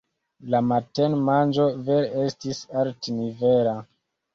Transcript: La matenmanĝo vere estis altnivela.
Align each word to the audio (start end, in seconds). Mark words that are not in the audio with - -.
La 0.53 0.61
matenmanĝo 0.69 1.69
vere 1.91 2.25
estis 2.25 2.67
altnivela. 2.87 3.81